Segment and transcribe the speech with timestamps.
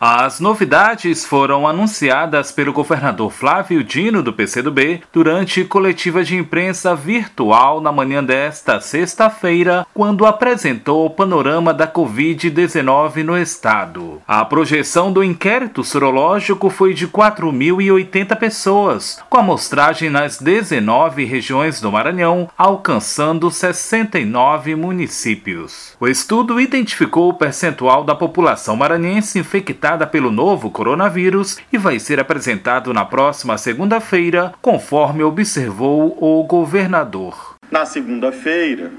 [0.00, 7.80] As novidades foram anunciadas pelo governador Flávio Dino do PCdoB durante coletiva de imprensa virtual
[7.80, 14.22] na manhã desta sexta-feira, quando apresentou o panorama da Covid-19 no estado.
[14.28, 21.90] A projeção do inquérito sorológico foi de 4.080 pessoas, com amostragem nas 19 regiões do
[21.90, 25.96] Maranhão, alcançando 69 municípios.
[25.98, 32.20] O estudo identificou o percentual da população maranhense infectada pelo novo coronavírus e vai ser
[32.20, 37.56] apresentado na próxima segunda-feira, conforme observou o governador.
[37.70, 38.90] Na segunda-feira,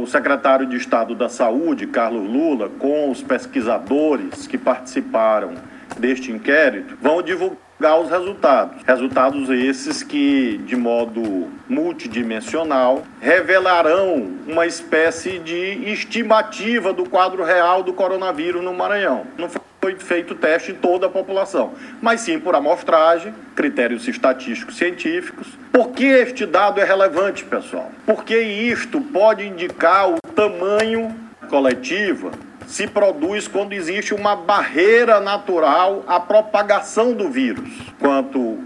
[0.00, 5.54] o secretário de Estado da Saúde, Carlos Lula, com os pesquisadores que participaram
[5.98, 8.82] deste inquérito, vão divulgar os resultados.
[8.86, 17.92] Resultados esses que, de modo multidimensional, revelarão uma espécie de estimativa do quadro real do
[17.92, 19.24] coronavírus no Maranhão.
[19.38, 19.62] Não foi
[19.98, 25.48] feito teste em toda a população, mas sim por amostragem, critérios estatísticos científicos.
[25.72, 27.90] Por que este dado é relevante, pessoal?
[28.04, 31.14] Porque isto pode indicar o tamanho
[31.48, 32.30] coletiva
[32.70, 37.68] se produz quando existe uma barreira natural à propagação do vírus.
[37.98, 38.58] Quanto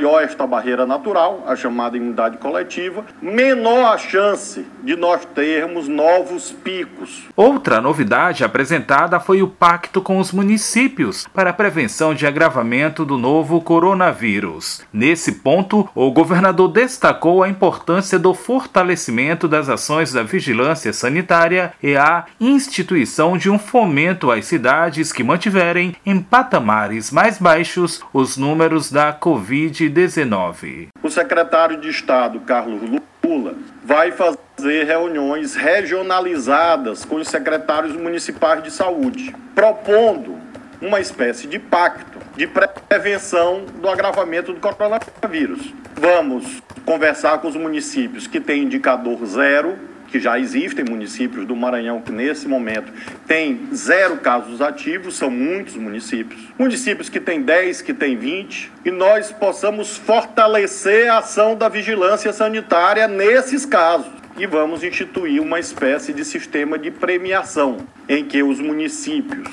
[0.00, 6.50] maior esta barreira natural, a chamada imunidade coletiva, menor a chance de nós termos novos
[6.50, 7.24] picos.
[7.36, 13.18] Outra novidade apresentada foi o pacto com os municípios para a prevenção de agravamento do
[13.18, 14.82] novo coronavírus.
[14.90, 21.94] Nesse ponto, o governador destacou a importância do fortalecimento das ações da vigilância sanitária e
[21.94, 28.90] a instituição de um fomento às cidades que mantiverem em patamares mais baixos os números
[28.90, 29.89] da Covid-19.
[29.90, 30.88] Covid-19.
[31.02, 32.80] O secretário de Estado, Carlos
[33.24, 40.38] Lula, vai fazer reuniões regionalizadas com os secretários municipais de saúde, propondo
[40.80, 45.74] uma espécie de pacto de prevenção do agravamento do coronavírus.
[45.94, 49.78] Vamos conversar com os municípios que têm indicador zero
[50.10, 52.92] que já existem municípios do Maranhão que nesse momento
[53.26, 56.40] tem zero casos ativos, são muitos municípios.
[56.58, 62.32] Municípios que têm 10, que têm 20, e nós possamos fortalecer a ação da vigilância
[62.32, 64.10] sanitária nesses casos.
[64.36, 67.78] E vamos instituir uma espécie de sistema de premiação
[68.08, 69.48] em que os municípios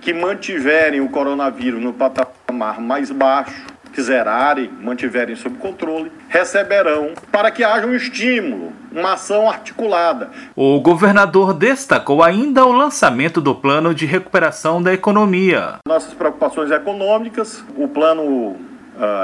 [0.00, 3.69] que mantiverem o coronavírus no patamar mais baixo
[4.00, 10.30] que zerarem, mantiverem sob controle, receberão para que haja um estímulo, uma ação articulada.
[10.56, 15.74] O governador destacou ainda o lançamento do plano de recuperação da economia.
[15.86, 18.56] Nossas preocupações econômicas, o plano uh,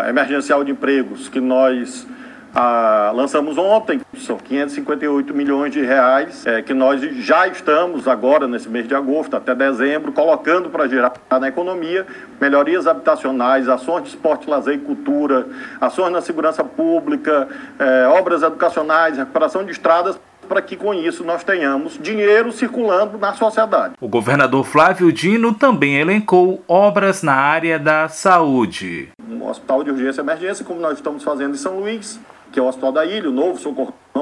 [0.09, 2.06] emergencial de empregos que nós
[2.58, 8.69] ah, lançamos ontem, são 558 milhões de reais, é, que nós já estamos agora, nesse
[8.69, 12.06] mês de agosto, até dezembro, colocando para gerar na economia
[12.41, 15.47] melhorias habitacionais, ações de esporte, lazer e cultura,
[15.81, 17.48] ações na segurança pública,
[17.78, 23.34] é, obras educacionais, recuperação de estradas, para que com isso nós tenhamos dinheiro circulando na
[23.34, 23.94] sociedade.
[24.00, 29.08] O governador Flávio Dino também elencou obras na área da saúde.
[29.28, 32.20] Um hospital de urgência e emergência, como nós estamos fazendo em São Luís,
[32.53, 33.58] que é o Hospital da Ilha, o novo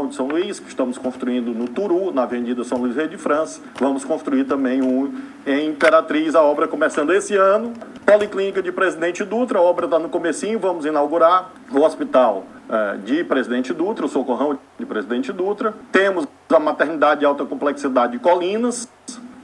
[0.09, 3.61] de São Luís, que estamos construindo no Turu, na Avenida São Luís Rei de França.
[3.79, 5.15] Vamos construir também um
[5.47, 7.73] em Imperatriz, a obra começando esse ano.
[8.05, 11.51] Policlínica de Presidente Dutra, a obra está no comecinho, vamos inaugurar.
[11.71, 15.73] O Hospital é, de Presidente Dutra, o Socorrão de Presidente Dutra.
[15.93, 18.89] Temos a Maternidade de Alta Complexidade de Colinas.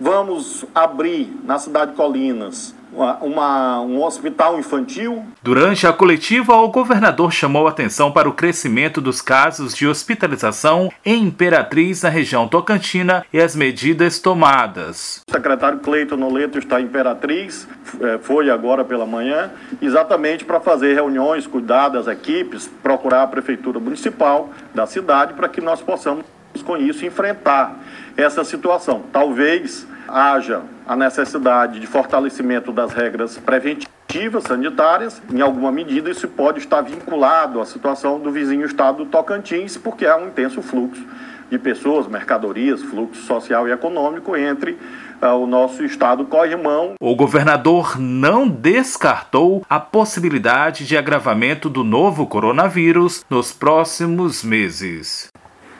[0.01, 5.25] Vamos abrir na cidade de Colinas uma, um hospital infantil.
[5.43, 11.25] Durante a coletiva, o governador chamou atenção para o crescimento dos casos de hospitalização em
[11.25, 15.23] Imperatriz, na região tocantina, e as medidas tomadas.
[15.29, 17.69] O secretário Cleiton Noleto está em Imperatriz,
[18.01, 23.79] é, foi agora pela manhã, exatamente para fazer reuniões, cuidar das equipes, procurar a prefeitura
[23.79, 26.25] municipal da cidade para que nós possamos,
[26.65, 27.79] com isso, enfrentar
[28.17, 29.03] essa situação.
[29.13, 36.59] Talvez haja a necessidade de fortalecimento das regras preventivas sanitárias, em alguma medida isso pode
[36.59, 41.05] estar vinculado à situação do vizinho estado do Tocantins, porque há um intenso fluxo
[41.51, 44.79] de pessoas, mercadorias, fluxo social e econômico entre
[45.21, 46.95] uh, o nosso estado corrimão.
[47.01, 55.29] O governador não descartou a possibilidade de agravamento do novo coronavírus nos próximos meses.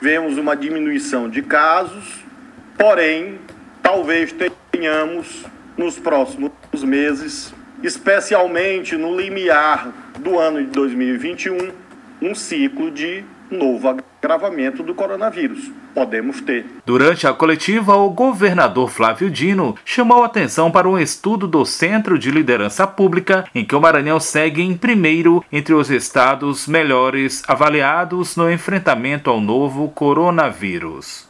[0.01, 2.23] Vemos uma diminuição de casos,
[2.77, 3.39] porém
[3.91, 4.33] talvez
[4.71, 5.43] tenhamos
[5.75, 6.49] nos próximos
[6.81, 7.53] meses,
[7.83, 11.71] especialmente no limiar do ano de 2021,
[12.21, 15.69] um ciclo de novo agravamento do coronavírus.
[15.93, 16.65] podemos ter.
[16.85, 22.31] Durante a coletiva, o governador Flávio Dino chamou atenção para um estudo do Centro de
[22.31, 28.49] Liderança Pública, em que o Maranhão segue em primeiro entre os estados melhores avaliados no
[28.49, 31.29] enfrentamento ao novo coronavírus.